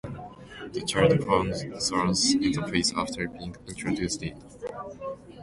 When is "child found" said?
0.83-1.53